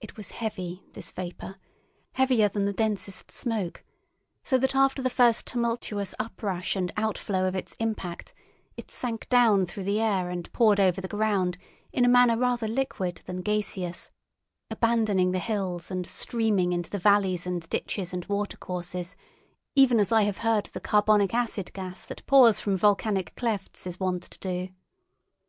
[0.00, 1.56] It was heavy, this vapour,
[2.12, 3.82] heavier than the densest smoke,
[4.44, 8.34] so that, after the first tumultuous uprush and outflow of its impact,
[8.76, 11.58] it sank down through the air and poured over the ground
[11.92, 14.12] in a manner rather liquid than gaseous,
[14.70, 19.16] abandoning the hills, and streaming into the valleys and ditches and watercourses
[19.74, 23.98] even as I have heard the carbonic acid gas that pours from volcanic clefts is
[23.98, 24.72] wont to do.